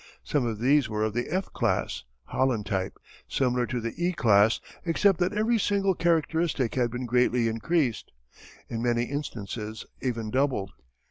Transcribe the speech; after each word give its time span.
Some 0.23 0.47
of 0.47 0.57
these 0.57 0.89
were 0.89 1.03
of 1.03 1.13
the 1.13 1.27
"F" 1.29 1.53
class 1.53 2.05
(Holland 2.23 2.65
type), 2.65 2.97
similar 3.27 3.67
to 3.67 3.79
the 3.79 3.93
"E" 4.03 4.13
class 4.13 4.59
except 4.83 5.19
that 5.19 5.31
every 5.31 5.59
single 5.59 5.93
characteristic 5.93 6.73
had 6.73 6.89
been 6.89 7.05
greatly 7.05 7.47
increased, 7.47 8.11
in 8.67 8.81
many 8.81 9.03
instances 9.03 9.85
even 10.01 10.31
doubled. 10.31 10.71